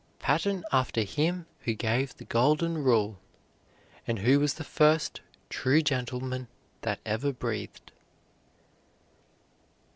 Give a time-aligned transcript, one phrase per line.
[0.17, 3.19] Pattern after Him who gave the Golden Rule,
[4.07, 6.47] and who was the first true gentleman
[6.81, 7.91] that ever breathed.